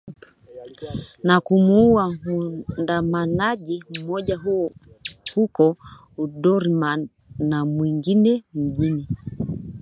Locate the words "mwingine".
7.65-8.43